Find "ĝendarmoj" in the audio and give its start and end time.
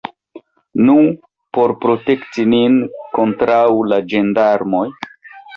4.15-4.85